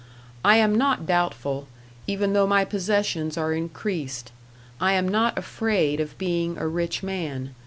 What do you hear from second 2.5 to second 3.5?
possessions